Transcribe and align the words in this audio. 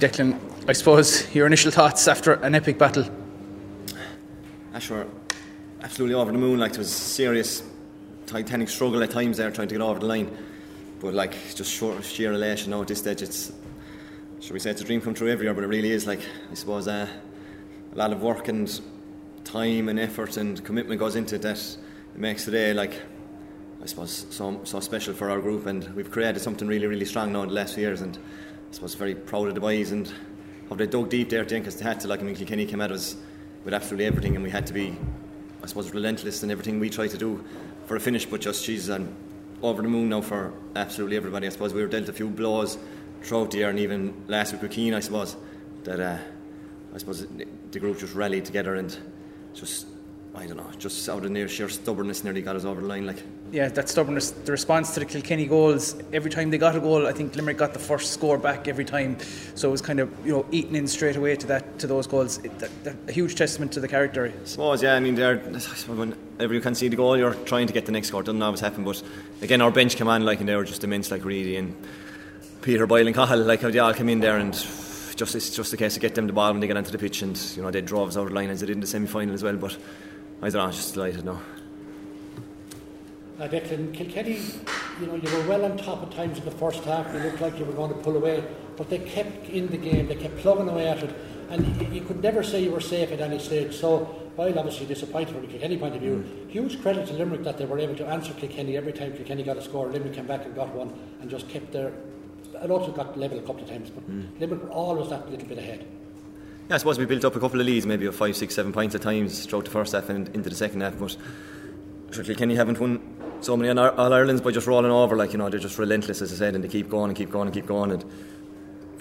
Declan, 0.00 0.40
I 0.66 0.72
suppose 0.72 1.32
your 1.34 1.46
initial 1.46 1.70
thoughts 1.70 2.08
after 2.08 2.32
an 2.32 2.54
epic 2.54 2.78
battle. 2.78 3.04
Ah, 4.72 4.78
sure. 4.78 5.06
Absolutely 5.82 6.14
over 6.14 6.32
the 6.32 6.38
moon. 6.38 6.58
Like 6.58 6.72
it 6.72 6.78
was 6.78 6.88
a 6.88 6.90
serious, 6.90 7.62
titanic 8.26 8.70
struggle 8.70 9.02
at 9.02 9.10
times 9.10 9.36
there 9.36 9.50
trying 9.50 9.68
to 9.68 9.74
get 9.74 9.82
over 9.82 10.00
the 10.00 10.06
line. 10.06 10.34
But 11.00 11.12
like 11.12 11.34
just 11.54 11.70
short, 11.70 12.02
sheer 12.02 12.32
elation. 12.32 12.70
Now 12.70 12.80
at 12.80 12.88
this 12.88 13.00
stage, 13.00 13.20
it's 13.20 13.52
should 14.40 14.52
we 14.52 14.58
say 14.58 14.70
it's 14.70 14.80
a 14.80 14.84
dream 14.84 15.02
come 15.02 15.12
true 15.12 15.28
every 15.28 15.44
year, 15.44 15.52
but 15.52 15.64
it 15.64 15.66
really 15.66 15.90
is. 15.90 16.06
Like 16.06 16.20
I 16.50 16.54
suppose 16.54 16.88
uh, 16.88 17.06
a 17.92 17.96
lot 17.96 18.10
of 18.10 18.22
work 18.22 18.48
and 18.48 18.80
time 19.44 19.90
and 19.90 20.00
effort 20.00 20.38
and 20.38 20.64
commitment 20.64 20.98
goes 20.98 21.14
into 21.14 21.36
that 21.38 21.58
it 21.58 22.18
makes 22.18 22.46
today 22.46 22.72
like 22.72 23.02
I 23.82 23.86
suppose 23.86 24.26
so 24.30 24.60
so 24.64 24.80
special 24.80 25.12
for 25.12 25.28
our 25.28 25.40
group, 25.40 25.66
and 25.66 25.94
we've 25.94 26.10
created 26.10 26.40
something 26.40 26.66
really 26.66 26.86
really 26.86 27.04
strong 27.04 27.34
now 27.34 27.42
in 27.42 27.48
the 27.48 27.54
last 27.54 27.74
few 27.74 27.82
years, 27.82 28.00
and 28.00 28.18
I 28.70 28.72
suppose 28.72 28.94
very 28.94 29.14
proud 29.14 29.48
of 29.48 29.54
the 29.54 29.60
boys 29.60 29.90
and 29.90 30.10
how 30.68 30.76
they 30.76 30.86
dug 30.86 31.10
deep 31.10 31.28
there 31.28 31.40
at 31.40 31.48
the 31.48 31.56
end 31.56 31.64
because 31.64 31.76
they 31.76 31.84
had 31.84 31.98
to. 32.00 32.08
Like 32.08 32.20
I 32.20 32.22
mean, 32.22 32.36
Kilkenny 32.36 32.66
came 32.66 32.80
at 32.80 32.92
us 32.92 33.16
with 33.64 33.74
absolutely 33.74 34.06
everything, 34.06 34.36
and 34.36 34.44
we 34.44 34.50
had 34.50 34.66
to 34.68 34.72
be, 34.72 34.96
I 35.62 35.66
suppose, 35.66 35.92
relentless 35.92 36.42
in 36.42 36.50
everything 36.50 36.78
we 36.78 36.88
try 36.88 37.08
to 37.08 37.18
do 37.18 37.44
for 37.86 37.96
a 37.96 38.00
finish. 38.00 38.26
But 38.26 38.40
just 38.40 38.64
she's 38.64 38.88
um, 38.88 39.08
over 39.60 39.82
the 39.82 39.88
moon 39.88 40.08
now 40.08 40.20
for 40.20 40.54
absolutely 40.76 41.16
everybody. 41.16 41.48
I 41.48 41.50
suppose 41.50 41.74
we 41.74 41.82
were 41.82 41.88
dealt 41.88 42.08
a 42.08 42.12
few 42.12 42.28
blows 42.28 42.78
throughout 43.22 43.50
the 43.50 43.58
year, 43.58 43.70
and 43.70 43.78
even 43.80 44.14
last 44.28 44.52
week 44.52 44.62
with 44.62 44.70
Keane, 44.70 44.94
I 44.94 45.00
suppose 45.00 45.36
that 45.82 45.98
uh, 45.98 46.18
I 46.94 46.98
suppose 46.98 47.26
the 47.26 47.78
group 47.80 47.98
just 47.98 48.14
rallied 48.14 48.44
together 48.44 48.76
and 48.76 48.96
just 49.52 49.86
I 50.34 50.46
don't 50.46 50.56
know, 50.56 50.70
just 50.78 51.08
out 51.08 51.24
of 51.24 51.30
near 51.32 51.48
sheer 51.48 51.68
stubbornness 51.68 52.22
nearly 52.22 52.42
got 52.42 52.54
us 52.54 52.64
over 52.64 52.80
the 52.80 52.86
line. 52.86 53.06
Like 53.06 53.22
yeah, 53.52 53.68
that 53.68 53.88
stubbornness, 53.88 54.30
the 54.30 54.52
response 54.52 54.94
to 54.94 55.00
the 55.00 55.06
Kilkenny 55.06 55.46
goals. 55.46 55.96
Every 56.12 56.30
time 56.30 56.50
they 56.50 56.58
got 56.58 56.76
a 56.76 56.80
goal, 56.80 57.06
I 57.06 57.12
think 57.12 57.34
Limerick 57.34 57.58
got 57.58 57.72
the 57.72 57.80
first 57.80 58.12
score 58.12 58.38
back 58.38 58.68
every 58.68 58.84
time. 58.84 59.16
So 59.54 59.68
it 59.68 59.72
was 59.72 59.80
kind 59.80 59.98
of 59.98 60.10
you 60.24 60.32
know 60.32 60.46
eating 60.52 60.76
in 60.76 60.86
straight 60.86 61.16
away 61.16 61.36
to 61.36 61.46
that 61.48 61.78
to 61.80 61.86
those 61.86 62.06
goals. 62.06 62.38
It, 62.38 62.56
that, 62.60 62.84
that, 62.84 62.96
a 63.08 63.12
huge 63.12 63.34
testament 63.34 63.72
to 63.72 63.80
the 63.80 63.88
character. 63.88 64.26
I 64.26 64.44
suppose, 64.46 64.82
yeah. 64.82 64.94
I 64.94 65.00
mean. 65.00 65.16
Whenever 65.16 66.54
you 66.54 66.60
can 66.60 66.74
see 66.74 66.88
the 66.88 66.96
goal, 66.96 67.18
you're 67.18 67.34
trying 67.34 67.66
to 67.66 67.72
get 67.72 67.84
the 67.84 67.92
next 67.92 68.08
score. 68.08 68.22
It 68.22 68.24
doesn't 68.24 68.40
always 68.40 68.60
happen, 68.60 68.82
but 68.82 69.02
again, 69.42 69.60
our 69.60 69.70
bench 69.70 70.00
on 70.00 70.24
like, 70.24 70.40
and 70.40 70.48
they 70.48 70.56
were 70.56 70.64
just 70.64 70.82
immense, 70.82 71.10
like 71.10 71.22
Reidy 71.22 71.56
and 71.56 71.76
Peter 72.62 72.86
Boyle 72.86 73.06
and 73.06 73.14
Cahill, 73.14 73.40
like 73.40 73.60
how 73.60 73.70
they 73.70 73.78
all 73.78 73.94
came 73.94 74.08
in 74.08 74.20
there 74.20 74.38
and. 74.38 74.54
Just, 75.16 75.34
it's 75.34 75.54
just 75.54 75.70
a 75.74 75.76
case 75.76 75.92
to 75.94 76.00
get 76.00 76.14
them 76.14 76.26
the 76.26 76.32
ball 76.32 76.50
when 76.50 76.60
they 76.60 76.66
get 76.66 76.78
onto 76.78 76.90
the 76.90 76.96
pitch, 76.96 77.20
and 77.20 77.36
you 77.54 77.62
know 77.62 77.70
they 77.70 77.82
drove 77.82 78.08
us 78.08 78.16
over 78.16 78.30
the 78.30 78.34
line 78.34 78.48
as 78.48 78.60
they 78.60 78.66
did 78.66 78.76
in 78.76 78.80
the 78.80 78.86
semi 78.86 79.06
final 79.06 79.34
as 79.34 79.42
well. 79.42 79.54
But 79.54 79.76
I 80.40 80.48
don't 80.48 80.54
know, 80.54 80.60
I'm 80.60 80.72
just 80.72 80.94
delighted 80.94 81.26
now. 81.26 81.42
Uh, 83.40 83.48
Declan, 83.48 83.94
Kilkenny, 83.94 84.38
you 85.00 85.06
know, 85.06 85.14
you 85.14 85.34
were 85.34 85.48
well 85.48 85.64
on 85.64 85.78
top 85.78 86.02
at 86.02 86.10
times 86.10 86.36
in 86.36 86.44
the 86.44 86.50
first 86.50 86.84
half. 86.84 87.10
You 87.14 87.20
looked 87.20 87.40
like 87.40 87.58
you 87.58 87.64
were 87.64 87.72
going 87.72 87.88
to 87.88 87.96
pull 88.00 88.14
away, 88.14 88.44
but 88.76 88.90
they 88.90 88.98
kept 88.98 89.48
in 89.48 89.66
the 89.68 89.78
game. 89.78 90.08
They 90.08 90.14
kept 90.14 90.36
plugging 90.40 90.68
away 90.68 90.86
at 90.86 91.02
it, 91.02 91.10
and 91.48 91.64
you 91.90 92.02
could 92.02 92.22
never 92.22 92.42
say 92.42 92.62
you 92.62 92.70
were 92.70 92.82
safe 92.82 93.10
at 93.10 93.20
any 93.20 93.38
stage. 93.38 93.74
So, 93.74 94.00
while 94.36 94.58
obviously 94.58 94.84
disappointed 94.84 95.34
from 95.34 95.44
a 95.44 95.46
Kilkenny 95.46 95.78
point 95.78 95.94
of 95.94 96.02
view, 96.02 96.16
mm. 96.16 96.50
huge 96.50 96.82
credit 96.82 97.06
to 97.06 97.14
Limerick 97.14 97.42
that 97.44 97.56
they 97.56 97.64
were 97.64 97.78
able 97.78 97.94
to 97.94 98.06
answer 98.08 98.34
Kilkenny 98.34 98.76
every 98.76 98.92
time 98.92 99.14
Kilkenny 99.14 99.42
got 99.42 99.56
a 99.56 99.62
score. 99.62 99.88
Limerick 99.88 100.12
came 100.12 100.26
back 100.26 100.44
and 100.44 100.54
got 100.54 100.74
one, 100.74 100.92
and 101.22 101.30
just 101.30 101.48
kept 101.48 101.72
their. 101.72 101.94
And 102.60 102.70
also 102.70 102.92
got 102.92 103.18
level 103.18 103.38
a 103.38 103.42
couple 103.42 103.62
of 103.62 103.70
times, 103.70 103.88
but 103.88 104.06
mm. 104.10 104.38
Limerick 104.38 104.64
were 104.64 104.70
always 104.70 105.08
that 105.08 105.30
little 105.30 105.48
bit 105.48 105.56
ahead. 105.56 105.86
Yeah, 106.68 106.74
I 106.74 106.78
suppose 106.78 106.98
we 106.98 107.06
built 107.06 107.24
up 107.24 107.36
a 107.36 107.40
couple 107.40 107.58
of 107.58 107.64
leads, 107.64 107.86
maybe 107.86 108.04
of 108.04 108.14
five, 108.14 108.36
six, 108.36 108.54
seven 108.54 108.70
points 108.70 108.94
at 108.94 109.00
times 109.00 109.46
throughout 109.46 109.64
the 109.64 109.70
first 109.70 109.92
half 109.92 110.10
and 110.10 110.28
into 110.34 110.50
the 110.50 110.56
second 110.56 110.82
half. 110.82 110.98
But 110.98 111.16
Kilkenny 112.12 112.54
haven't 112.54 112.78
won 112.78 113.00
so 113.40 113.56
many 113.56 113.78
All 113.78 114.12
Irelands 114.12 114.42
by 114.42 114.50
just 114.50 114.66
rolling 114.66 114.90
over. 114.90 115.16
Like 115.16 115.32
you 115.32 115.38
know, 115.38 115.48
they're 115.48 115.60
just 115.60 115.78
relentless, 115.78 116.20
as 116.22 116.32
I 116.32 116.36
said, 116.36 116.54
and 116.54 116.64
they 116.64 116.68
keep 116.68 116.88
going 116.88 117.10
and 117.10 117.16
keep 117.16 117.30
going 117.30 117.48
and 117.48 117.54
keep 117.54 117.66
going. 117.66 117.92
And 117.92 118.04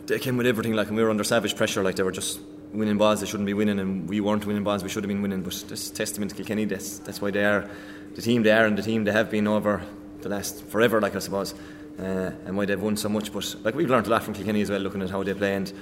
they 0.08 0.20
came 0.20 0.38
with 0.38 0.48
everything. 0.48 0.74
Like 0.74 0.88
and 0.88 0.98
we 0.98 1.04
were 1.04 1.10
under 1.10 1.24
savage 1.24 1.56
pressure. 1.56 1.84
Like 1.84 1.96
they 1.96 2.04
were 2.04 2.12
just 2.12 2.40
winning 2.72 2.98
balls 2.98 3.20
they 3.20 3.26
shouldn't 3.26 3.48
be 3.48 3.54
winning, 3.54 3.80
and 3.80 4.08
we 4.08 4.22
weren't 4.22 4.46
winning 4.46 4.64
balls 4.64 4.84
we 4.84 4.90
should 4.90 5.04
have 5.04 5.10
been 5.10 5.22
winning. 5.22 5.42
But 5.42 5.64
this 5.68 5.90
testament 5.90 6.32
to 6.32 6.38
Kilkenny. 6.38 6.66
That's 6.66 7.00
that's 7.00 7.22
why 7.22 7.32
they 7.32 7.46
are 7.46 7.70
the 8.16 8.22
team 8.22 8.44
they 8.44 8.52
are, 8.52 8.66
and 8.66 8.78
the 8.78 8.84
team 8.84 9.04
they 9.04 9.12
have 9.12 9.30
been 9.30 9.48
over 9.48 9.82
the 10.22 10.30
last 10.30 10.64
forever. 10.66 11.02
Like 11.02 11.16
I 11.16 11.20
suppose. 11.20 11.54
Uh, 12.00 12.32
and 12.46 12.56
why 12.56 12.64
they've 12.64 12.82
won 12.82 12.96
so 12.96 13.10
much, 13.10 13.34
but 13.34 13.56
like 13.64 13.76
we've 13.76 13.90
learned 13.90 14.08
a 14.08 14.10
lot 14.10 14.24
from 14.24 14.34
Kilkenny 14.34 14.62
as 14.62 14.70
well, 14.70 14.80
looking 14.80 15.02
at 15.02 15.10
how 15.10 15.22
they 15.22 15.34
play 15.34 15.56
and 15.56 15.74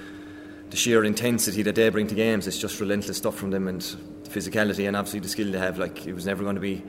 the 0.68 0.76
sheer 0.76 1.04
intensity 1.04 1.62
that 1.62 1.76
they 1.76 1.88
bring 1.90 2.08
to 2.08 2.14
games. 2.16 2.48
It's 2.48 2.58
just 2.58 2.80
relentless 2.80 3.18
stuff 3.18 3.36
from 3.36 3.52
them, 3.52 3.68
and 3.68 3.80
the 3.80 4.30
physicality 4.30 4.88
and 4.88 4.96
obviously 4.96 5.20
the 5.20 5.28
skill 5.28 5.52
they 5.52 5.58
have. 5.58 5.78
Like 5.78 6.08
it 6.08 6.14
was 6.14 6.26
never 6.26 6.42
going 6.42 6.56
to 6.56 6.60
be 6.60 6.82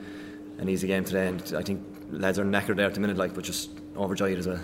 an 0.60 0.68
easy 0.68 0.86
game 0.86 1.04
today, 1.04 1.26
and 1.26 1.42
I 1.56 1.62
think 1.62 1.82
lads 2.10 2.38
are 2.38 2.44
knackered 2.44 2.76
there 2.76 2.86
at 2.86 2.94
the 2.94 3.00
minute, 3.00 3.16
like, 3.16 3.34
but 3.34 3.44
just 3.44 3.70
overjoyed 3.96 4.38
as 4.38 4.46
well. 4.46 4.60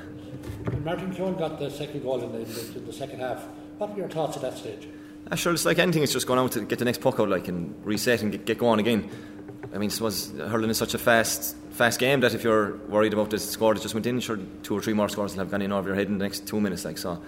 Martin 0.84 1.12
Keoghan 1.12 1.38
got 1.38 1.58
the 1.58 1.70
second 1.70 2.02
goal 2.02 2.22
in 2.22 2.32
the, 2.32 2.38
in 2.78 2.86
the, 2.86 2.92
second 2.92 3.20
half. 3.20 3.46
What 3.78 3.90
were 3.90 3.98
your 3.98 4.08
thoughts 4.08 4.36
at 4.36 4.42
that 4.42 4.58
stage? 4.58 4.88
Uh, 5.30 5.34
sure, 5.34 5.52
it's 5.52 5.64
like 5.64 5.78
anything, 5.78 6.02
it's 6.02 6.12
just 6.12 6.26
going 6.26 6.38
out 6.38 6.52
to 6.52 6.60
get 6.60 6.78
the 6.78 6.84
next 6.84 7.00
puck 7.00 7.18
out, 7.18 7.28
like, 7.28 7.48
and 7.48 7.74
reset 7.84 8.22
and 8.22 8.30
get, 8.30 8.44
get 8.44 8.58
going 8.58 8.78
again. 8.78 9.08
I 9.74 9.78
mean, 9.78 9.90
suppose 9.90 10.30
hurling 10.32 10.70
is 10.70 10.78
such 10.78 10.94
a 10.94 10.98
fast, 10.98 11.56
fast 11.70 11.98
game 11.98 12.20
that 12.20 12.34
if 12.34 12.44
you're 12.44 12.76
worried 12.88 13.12
about 13.12 13.30
the 13.30 13.38
score 13.38 13.74
that 13.74 13.80
just 13.80 13.94
went 13.94 14.06
in, 14.06 14.20
sure, 14.20 14.38
two 14.62 14.76
or 14.76 14.82
three 14.82 14.92
more 14.92 15.08
scores 15.08 15.32
will 15.32 15.40
have 15.40 15.50
gone 15.50 15.62
in 15.62 15.72
over 15.72 15.88
your 15.88 15.96
head 15.96 16.08
in 16.08 16.18
the 16.18 16.24
next 16.24 16.46
two 16.46 16.60
minutes, 16.60 16.84
like 16.84 16.98
so. 16.98 17.20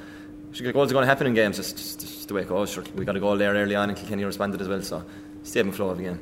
Sure, 0.52 0.72
goals 0.72 0.90
are 0.90 0.94
going 0.94 1.02
to 1.02 1.08
happen 1.08 1.26
in 1.26 1.34
games. 1.34 1.58
It's 1.58 1.72
just, 1.72 2.00
just 2.00 2.28
the 2.28 2.34
way 2.34 2.42
it 2.42 2.48
goes. 2.48 2.70
Sure, 2.70 2.84
we 2.94 3.04
got 3.04 3.16
a 3.16 3.20
goal 3.20 3.36
there 3.36 3.52
early 3.52 3.74
on, 3.74 3.88
and 3.90 3.98
Kilkenny 3.98 4.24
responded 4.24 4.60
as 4.60 4.68
well. 4.68 4.82
So, 4.82 5.04
stable 5.42 5.72
flow 5.72 5.90
of 5.90 5.98
the 5.98 6.04
game. 6.04 6.20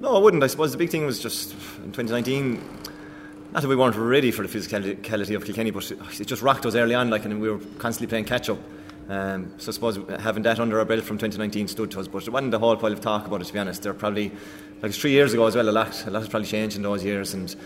No, 0.00 0.14
I 0.14 0.18
wouldn't. 0.18 0.44
I 0.44 0.46
suppose 0.46 0.70
the 0.72 0.78
big 0.78 0.90
thing 0.90 1.04
was 1.04 1.18
just 1.18 1.52
in 1.78 1.92
2019. 1.92 2.62
Not 3.52 3.62
that 3.62 3.68
we 3.68 3.74
weren't 3.74 3.96
ready 3.96 4.30
for 4.30 4.46
the 4.46 4.58
physicality 4.58 5.34
of 5.34 5.44
Kilkenny, 5.44 5.70
but 5.70 5.90
it 5.90 6.26
just 6.26 6.42
rocked 6.42 6.66
us 6.66 6.74
early 6.74 6.94
on, 6.94 7.10
like, 7.10 7.24
and 7.24 7.40
we 7.40 7.50
were 7.50 7.58
constantly 7.78 8.06
playing 8.06 8.26
catch 8.26 8.48
up. 8.48 8.58
Um, 9.08 9.54
so 9.56 9.70
I 9.70 9.72
suppose 9.72 9.98
having 10.20 10.42
that 10.42 10.60
under 10.60 10.78
our 10.78 10.84
belt 10.84 11.02
from 11.02 11.16
2019 11.16 11.66
stood 11.68 11.90
to 11.92 12.00
us, 12.00 12.08
but 12.08 12.22
it 12.22 12.30
wasn't 12.30 12.52
a 12.52 12.58
whole 12.58 12.76
pile 12.76 12.92
of 12.92 13.00
talk 13.00 13.26
about 13.26 13.40
it. 13.40 13.46
To 13.46 13.52
be 13.52 13.58
honest, 13.58 13.82
there 13.82 13.94
probably 13.94 14.30
like 14.82 14.92
three 14.92 15.12
years 15.12 15.32
ago 15.32 15.46
as 15.46 15.56
well. 15.56 15.68
A 15.68 15.72
lot, 15.72 16.06
a 16.06 16.10
lot 16.10 16.20
has 16.20 16.28
probably 16.28 16.46
changed 16.46 16.76
in 16.76 16.82
those 16.82 17.02
years, 17.02 17.32
and 17.32 17.56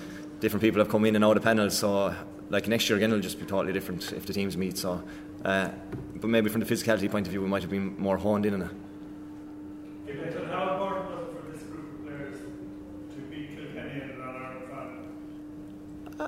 different 0.41 0.62
people 0.62 0.78
have 0.78 0.88
come 0.88 1.04
in 1.04 1.16
and 1.16 1.25
out 1.25 1.37
of 1.37 1.43
panels. 1.43 1.76
So 1.76 2.14
like 2.49 2.69
next 2.69 2.88
year 2.88 2.97
again, 2.97 3.10
it'll 3.10 3.20
just 3.20 3.41
be 3.41 3.44
totally 3.44 3.72
different 3.72 4.12
if 4.12 4.25
the 4.25 4.32
teams 4.32 4.56
meet. 4.56 4.78
So, 4.78 5.03
uh, 5.44 5.70
but 6.14 6.31
maybe 6.31 6.49
from 6.49 6.60
the 6.60 6.66
physicality 6.66 7.10
point 7.10 7.26
of 7.26 7.32
view, 7.32 7.43
we 7.43 7.49
might 7.49 7.62
have 7.62 7.70
been 7.70 7.99
more 7.99 8.16
honed 8.16 8.47
in 8.47 8.54
on 8.54 8.62
it. 8.62 8.70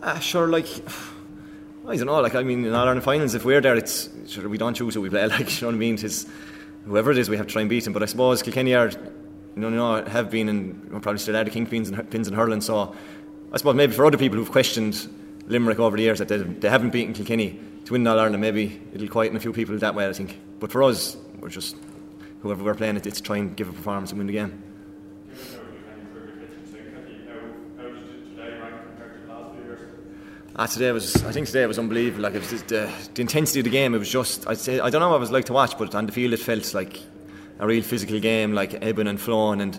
Uh, 0.02 0.18
sure, 0.18 0.48
like 0.48 0.66
I 1.86 1.96
don't 1.96 2.06
know. 2.06 2.20
Like 2.20 2.34
I 2.34 2.42
mean, 2.42 2.64
in 2.64 2.74
all 2.74 2.86
Ireland 2.86 3.04
finals, 3.04 3.34
if 3.34 3.44
we're 3.44 3.60
there, 3.60 3.76
it's 3.76 4.08
sure 4.26 4.48
we 4.48 4.58
don't 4.58 4.74
choose 4.74 4.94
who 4.94 5.00
we 5.00 5.10
play. 5.10 5.26
Like 5.28 5.60
you 5.60 5.60
know 5.62 5.68
what 5.68 5.74
I 5.74 5.78
mean? 5.78 5.94
It's 5.94 6.26
whoever 6.86 7.12
it 7.12 7.18
is, 7.18 7.28
we 7.28 7.36
have 7.36 7.46
to 7.46 7.52
try 7.52 7.62
and 7.62 7.68
beat 7.68 7.84
them. 7.84 7.92
But 7.92 8.02
I 8.02 8.06
suppose 8.06 8.42
Kilkenny 8.42 8.74
are, 8.74 8.88
you 8.88 8.98
know, 9.56 9.68
you 9.68 9.76
know 9.76 10.04
have 10.04 10.30
been 10.30 10.48
and 10.48 11.02
probably 11.02 11.18
still 11.18 11.36
are 11.36 11.44
the 11.44 11.50
kingpins 11.50 11.92
and 11.92 12.10
pins 12.10 12.28
and 12.28 12.36
hurling. 12.36 12.60
So 12.60 12.94
I 13.52 13.56
suppose 13.56 13.74
maybe 13.74 13.92
for 13.92 14.06
other 14.06 14.18
people 14.18 14.38
who've 14.38 14.50
questioned 14.50 15.08
Limerick 15.46 15.78
over 15.78 15.96
the 15.96 16.02
years 16.02 16.18
that 16.18 16.28
they, 16.28 16.38
they 16.38 16.70
haven't 16.70 16.90
beaten 16.90 17.14
Kilkenny 17.14 17.60
to 17.84 17.92
win 17.92 18.06
All 18.06 18.18
Ireland, 18.18 18.40
maybe 18.40 18.80
it'll 18.94 19.08
quieten 19.08 19.36
a 19.36 19.40
few 19.40 19.52
people 19.52 19.76
that 19.78 19.94
way. 19.94 20.08
I 20.08 20.12
think. 20.12 20.38
But 20.58 20.72
for 20.72 20.82
us, 20.82 21.16
we're 21.38 21.50
just 21.50 21.76
whoever 22.40 22.64
we're 22.64 22.74
playing, 22.74 22.96
it's 22.96 23.20
try 23.20 23.36
and 23.36 23.56
give 23.56 23.68
a 23.68 23.72
performance 23.72 24.10
and 24.10 24.18
win 24.18 24.26
the 24.26 24.32
game. 24.32 24.62
Ah, 30.56 30.66
today 30.66 30.92
was. 30.92 31.24
I 31.24 31.32
think 31.32 31.48
today 31.48 31.66
was 31.66 31.80
unbelievable. 31.80 32.22
Like 32.22 32.34
it 32.34 32.38
was 32.38 32.50
just, 32.50 32.72
uh, 32.72 32.88
the 33.14 33.22
intensity 33.22 33.58
of 33.58 33.64
the 33.64 33.70
game. 33.70 33.92
It 33.92 33.98
was 33.98 34.08
just. 34.08 34.46
I'd 34.46 34.58
say 34.58 34.78
I 34.78 34.88
don't 34.88 35.00
know 35.00 35.08
what 35.08 35.16
it 35.16 35.20
was 35.20 35.32
like 35.32 35.46
to 35.46 35.52
watch, 35.52 35.76
but 35.76 35.92
on 35.96 36.06
the 36.06 36.12
field 36.12 36.32
it 36.32 36.38
felt 36.38 36.72
like 36.74 37.00
a 37.58 37.66
real 37.66 37.82
physical 37.82 38.20
game, 38.20 38.52
like 38.52 38.80
ebbing 38.80 39.08
and 39.08 39.20
flowing, 39.20 39.60
and 39.60 39.76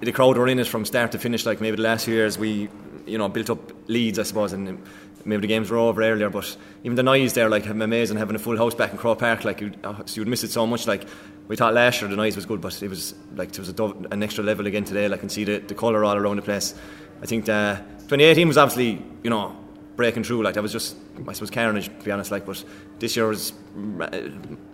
the 0.00 0.12
crowd 0.12 0.38
were 0.38 0.48
in 0.48 0.58
it 0.58 0.68
from 0.68 0.86
start 0.86 1.12
to 1.12 1.18
finish. 1.18 1.44
Like 1.44 1.60
maybe 1.60 1.76
the 1.76 1.82
last 1.82 2.06
few 2.06 2.14
years 2.14 2.38
we, 2.38 2.70
you 3.04 3.18
know, 3.18 3.28
built 3.28 3.50
up 3.50 3.60
leads, 3.90 4.18
I 4.18 4.22
suppose, 4.22 4.54
and 4.54 4.82
maybe 5.26 5.42
the 5.42 5.48
games 5.48 5.70
were 5.70 5.76
over 5.76 6.02
earlier. 6.02 6.30
But 6.30 6.56
even 6.82 6.96
the 6.96 7.02
noise 7.02 7.34
there, 7.34 7.50
like 7.50 7.66
amazing 7.66 8.16
having 8.16 8.36
a 8.36 8.38
full 8.38 8.56
house 8.56 8.74
back 8.74 8.92
in 8.92 8.96
Croke 8.96 9.18
Park. 9.18 9.44
Like 9.44 9.60
you'd, 9.60 9.76
oh, 9.84 10.02
you'd 10.14 10.28
miss 10.28 10.42
it 10.44 10.50
so 10.50 10.66
much. 10.66 10.86
Like 10.86 11.06
we 11.46 11.56
thought 11.56 11.74
last 11.74 12.00
year 12.00 12.08
the 12.08 12.16
noise 12.16 12.36
was 12.36 12.46
good, 12.46 12.62
but 12.62 12.82
it 12.82 12.88
was 12.88 13.14
like 13.34 13.52
there 13.52 13.60
was 13.62 13.68
an 14.10 14.22
extra 14.22 14.42
level 14.42 14.66
again 14.66 14.84
today. 14.84 15.08
Like 15.08 15.18
I 15.18 15.20
can 15.20 15.28
see 15.28 15.44
the, 15.44 15.58
the 15.58 15.74
colour 15.74 16.06
all 16.06 16.16
around 16.16 16.36
the 16.36 16.42
place. 16.42 16.74
I 17.20 17.26
think 17.26 17.44
the 17.44 17.82
2018 18.08 18.48
was 18.48 18.56
obviously, 18.56 19.04
you 19.22 19.28
know 19.28 19.65
breaking 19.96 20.24
through. 20.24 20.42
Like 20.42 20.54
that 20.54 20.62
was 20.62 20.72
just, 20.72 20.96
I 21.26 21.32
suppose, 21.32 21.50
carnage 21.50 21.86
to 21.86 22.04
be 22.04 22.10
honest. 22.10 22.30
Like, 22.30 22.46
but 22.46 22.62
this 22.98 23.16
year 23.16 23.26
was 23.26 23.52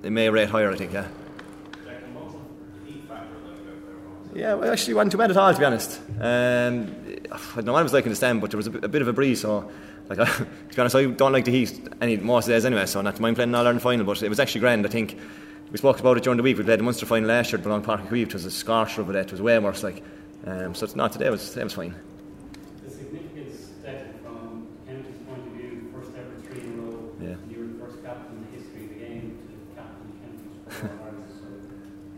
it 0.03 0.11
may 0.11 0.29
rate 0.29 0.49
higher. 0.49 0.71
I 0.71 0.77
think, 0.77 0.93
yeah. 0.93 1.09
Yeah, 4.35 4.55
well, 4.55 4.73
actually 4.73 4.95
wasn't 4.95 5.13
too 5.13 5.19
bad 5.19 5.31
at 5.31 5.37
all, 5.37 5.53
to 5.53 5.59
be 5.59 5.65
honest. 5.65 6.01
Um, 6.19 6.97
I 7.55 7.61
know 7.61 7.77
it 7.77 7.83
was 7.83 7.93
like 7.93 8.05
in 8.05 8.11
the 8.11 8.17
stand, 8.17 8.41
but 8.41 8.51
there 8.51 8.57
was 8.57 8.67
a, 8.67 8.71
bit 8.71 9.03
of 9.03 9.09
a 9.09 9.13
breeze. 9.13 9.43
So, 9.43 9.71
like, 10.09 10.19
I, 10.19 10.25
to 10.35 10.45
be 10.45 10.81
honest, 10.81 10.97
I 10.97 11.05
don't 11.05 11.33
like 11.33 11.45
the 11.45 11.51
heat 11.51 11.79
any 12.01 12.17
most 12.17 12.47
days 12.47 12.65
anyway. 12.65 12.87
So, 12.87 13.03
not 13.03 13.17
to 13.17 13.23
mind 13.23 13.37
playing 13.37 13.55
all 13.55 13.61
Ireland 13.61 13.83
final, 13.83 14.07
but 14.07 14.23
it 14.23 14.31
was 14.31 14.41
actually 14.41 14.63
grand. 14.63 14.87
I 14.87 14.89
think 14.89 15.19
we 15.71 15.77
spoke 15.77 16.01
about 16.01 16.17
it 16.17 16.23
during 16.23 16.39
the 16.39 16.43
week. 16.43 16.57
We 16.57 16.65
played 16.65 16.79
the 16.79 16.83
Munster 16.83 17.05
final 17.05 17.29
last 17.29 17.53
year 17.53 17.61
at 17.61 17.67
Balong 17.67 17.85
Park 17.85 18.01
and 18.01 18.17
It 18.17 18.33
was 18.33 18.47
a 18.47 18.51
scorcher 18.51 19.03
there. 19.03 19.21
It 19.23 19.33
was 19.33 19.43
way 19.43 19.59
worse. 19.59 19.83
Like, 19.83 20.03
um, 20.47 20.75
so 20.75 20.85
it's 20.85 20.97
not 20.97 21.13
today. 21.13 21.27
It 21.27 21.31
was 21.31 21.51
today 21.51 21.65
was 21.65 21.75
fine. 21.75 21.95
The 22.85 22.91
significance 22.91 23.69
that 23.85 24.07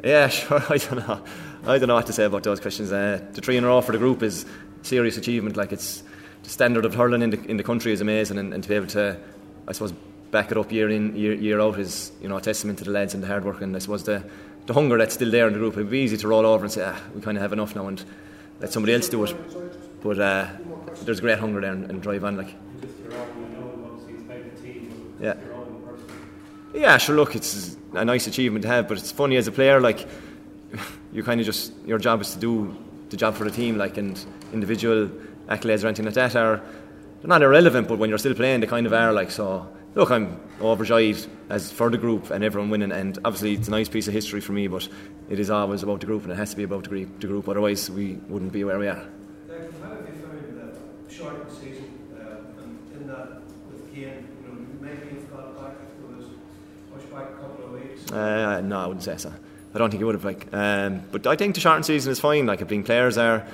Yeah, 0.05 0.29
sure. 0.29 0.63
I 0.69 0.77
don't 0.77 1.09
know. 1.09 1.25
I 1.67 1.79
don't 1.79 1.89
know 1.89 1.95
what 1.95 2.07
to 2.07 2.13
say 2.13 2.25
about 2.25 2.43
those 2.43 2.61
questions. 2.61 2.93
Uh, 2.93 3.25
the 3.33 3.41
three 3.41 3.57
in 3.57 3.65
a 3.65 3.67
row 3.69 3.81
for 3.81 3.93
the 3.93 3.99
group 3.99 4.23
is 4.23 4.45
serious 4.83 5.17
achievement. 5.17 5.57
Like 5.57 5.73
it's 5.73 6.03
the 6.43 6.51
standard 6.51 6.85
of 6.85 6.95
hurling 6.95 7.23
in 7.23 7.31
the 7.31 7.43
in 7.47 7.57
the 7.57 7.63
country 7.63 7.93
is 7.93 8.03
amazing, 8.03 8.39
and, 8.39 8.53
and 8.53 8.63
to 8.63 8.69
be 8.69 8.75
able 8.75 8.89
to, 8.89 9.19
I 9.67 9.73
suppose, 9.73 9.93
back 10.31 10.51
it 10.51 10.59
up 10.59 10.71
year 10.71 10.91
in 10.91 11.17
year, 11.17 11.33
year 11.33 11.61
out 11.61 11.79
is 11.79 12.13
you 12.21 12.29
know 12.29 12.37
a 12.37 12.41
testament 12.41 12.79
to 12.81 12.85
the 12.85 12.91
lads 12.91 13.15
and 13.15 13.23
the 13.23 13.27
hard 13.27 13.45
work. 13.47 13.63
And 13.63 13.75
I 13.75 13.79
suppose 13.79 14.05
the 14.05 14.23
the 14.67 14.75
hunger 14.75 14.99
that's 14.99 15.15
still 15.15 15.31
there 15.31 15.47
in 15.47 15.55
the 15.55 15.59
group. 15.59 15.75
It'd 15.75 15.89
be 15.89 16.01
easy 16.01 16.19
to 16.19 16.29
roll 16.29 16.45
over 16.45 16.65
and 16.65 16.73
say, 16.73 16.85
ah, 16.85 17.01
we 17.15 17.23
kind 17.23 17.39
of 17.39 17.43
have 17.43 17.55
enough 17.55 17.75
now, 17.75 17.89
and 17.89 18.05
let 18.61 18.73
somebody 18.73 18.93
else 18.93 19.09
do 19.09 19.25
it. 19.25 19.35
But 20.03 20.19
uh, 20.19 20.49
there's 21.03 21.21
great 21.21 21.39
hunger 21.39 21.63
there 21.63 21.73
and, 21.73 21.91
and 21.91 22.03
drive 22.03 22.25
on. 22.25 22.37
Like, 22.37 22.55
yeah. 25.19 25.35
Yeah, 26.75 26.99
sure. 26.99 27.15
Look, 27.15 27.37
it's 27.37 27.77
a 27.93 28.05
nice 28.05 28.27
achievement 28.27 28.63
to 28.63 28.69
have, 28.69 28.89
but 28.89 28.99
it's 28.99 29.13
funny 29.13 29.37
as 29.37 29.47
a 29.47 29.53
player. 29.53 29.81
Like, 29.81 30.07
you 31.13 31.23
kind 31.23 31.41
of 31.41 31.47
just 31.47 31.73
your 31.87 31.99
job 31.99 32.21
is 32.21 32.33
to 32.35 32.39
do 32.39 32.77
the 33.11 33.17
job 33.17 33.37
for 33.37 33.45
the 33.45 33.51
team. 33.51 33.79
Like, 33.79 33.97
and 33.97 34.23
individual 34.53 35.09
accolades 35.47 35.85
or 35.85 35.87
anything 35.87 36.05
like 36.05 36.15
that 36.15 36.35
are 36.35 36.57
they're 37.21 37.29
not 37.29 37.43
irrelevant, 37.43 37.87
but 37.87 37.99
when 37.99 38.09
you're 38.09 38.19
still 38.19 38.35
playing, 38.35 38.61
they 38.61 38.67
kind 38.67 38.87
of 38.87 38.93
are. 38.93 39.13
Like, 39.13 39.31
so 39.31 39.69
look, 39.95 40.11
I'm 40.11 40.41
overjoyed 40.61 41.25
as 41.49 41.71
for 41.71 41.91
the 41.91 41.99
group 41.99 42.31
and 42.31 42.43
everyone 42.43 42.71
winning, 42.71 42.91
and 42.91 43.19
obviously 43.25 43.55
it's 43.55 43.69
a 43.69 43.71
nice 43.71 43.89
piece 43.89 44.09
of 44.09 44.13
history 44.15 44.41
for 44.41 44.53
me. 44.53 44.67
But 44.67 44.89
it 45.31 45.39
is 45.39 45.51
always 45.51 45.85
about 45.85 46.01
the 46.01 46.07
group, 46.07 46.25
and 46.25 46.33
it 46.33 46.37
has 46.37 46.51
to 46.51 46.57
be 46.57 46.65
about 46.65 46.83
the 46.83 46.89
group. 46.89 47.21
The 47.21 47.29
group 47.29 47.49
Otherwise, 47.49 47.89
we 47.89 48.15
wouldn't 48.29 48.53
be 48.53 48.65
where 48.65 48.81
we 48.81 48.89
are. 48.89 49.07
Short 51.09 51.49
season, 51.53 52.01
uh, 52.19 52.63
and 52.63 53.01
in 53.01 53.07
that 53.07 53.41
with 53.71 53.95
Kane, 53.95 54.27
you 54.43 54.49
know, 54.49 54.67
maybe 54.81 55.15
you've 55.15 55.31
got 55.31 55.55
back 55.57 55.77
back 57.13 57.31
a 57.31 57.33
couple 57.35 57.65
of 57.65 57.73
weeks? 57.73 58.11
Uh, 58.11 58.61
no, 58.61 58.79
I 58.79 58.87
wouldn't 58.87 59.05
say 59.05 59.17
so. 59.17 59.33
I 59.75 59.79
don't 59.79 59.91
think 59.91 60.01
it 60.01 60.05
would 60.05 60.15
have. 60.15 60.25
Like, 60.25 60.47
um, 60.53 61.03
but 61.11 61.27
I 61.27 61.37
think 61.37 61.55
the 61.55 61.61
shortened 61.61 61.87
season 61.87 62.13
is 62.13 62.21
fine. 62.21 62.47
Like, 62.47 62.63
I 62.63 62.83
players 62.83 63.19
are, 63.19 63.45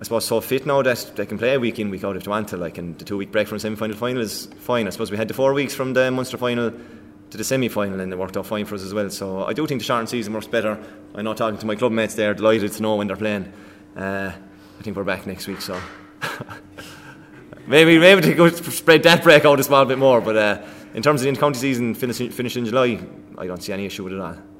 I 0.00 0.04
suppose, 0.04 0.24
so 0.24 0.40
fit 0.40 0.64
now 0.64 0.82
that 0.82 1.12
they 1.16 1.26
can 1.26 1.38
play 1.38 1.54
a 1.54 1.60
week 1.60 1.78
in, 1.78 1.90
week 1.90 2.04
out 2.04 2.16
if 2.16 2.24
they 2.24 2.30
want 2.30 2.48
to. 2.48 2.56
Like, 2.56 2.78
and 2.78 2.96
the 2.98 3.04
two 3.04 3.16
week 3.16 3.32
break 3.32 3.48
from 3.48 3.58
semi 3.58 3.76
final 3.76 3.96
final 3.96 4.22
is 4.22 4.46
fine. 4.58 4.86
I 4.86 4.90
suppose 4.90 5.10
we 5.10 5.16
had 5.16 5.28
the 5.28 5.34
four 5.34 5.52
weeks 5.52 5.74
from 5.74 5.92
the 5.92 6.10
Munster 6.10 6.38
final 6.38 6.70
to 6.70 7.36
the 7.36 7.42
semi 7.42 7.68
final, 7.68 8.00
and 8.00 8.12
it 8.12 8.16
worked 8.16 8.36
out 8.36 8.46
fine 8.46 8.64
for 8.64 8.76
us 8.76 8.82
as 8.82 8.94
well. 8.94 9.10
So 9.10 9.44
I 9.44 9.52
do 9.52 9.66
think 9.66 9.80
the 9.80 9.84
shortened 9.84 10.08
season 10.08 10.32
works 10.32 10.46
better. 10.46 10.78
I 11.14 11.22
know 11.22 11.34
talking 11.34 11.58
to 11.58 11.66
my 11.66 11.74
club 11.74 11.92
mates, 11.92 12.14
they're 12.14 12.34
delighted 12.34 12.72
to 12.72 12.82
know 12.82 12.96
when 12.96 13.08
they're 13.08 13.16
playing. 13.16 13.52
Uh, 13.96 14.32
I 14.78 14.82
think 14.82 14.96
we're 14.96 15.04
back 15.04 15.26
next 15.26 15.48
week, 15.48 15.60
so 15.60 15.80
maybe 17.66 17.98
maybe 17.98 18.20
to 18.20 18.34
go 18.34 18.48
spread 18.50 19.02
that 19.02 19.24
break 19.24 19.44
out 19.44 19.58
a 19.58 19.64
small 19.64 19.84
bit 19.84 19.98
more, 19.98 20.20
but. 20.20 20.36
Uh, 20.36 20.62
in 20.96 21.02
terms 21.02 21.22
of 21.22 21.32
the 21.32 21.38
county 21.38 21.58
season 21.58 21.94
finishing 21.94 22.30
finish 22.30 22.56
in 22.56 22.64
July, 22.64 22.98
I 23.36 23.46
don't 23.46 23.62
see 23.62 23.72
any 23.72 23.84
issue 23.84 24.02
with 24.02 24.14
it 24.14 24.16
at 24.16 24.22
all. 24.22 24.55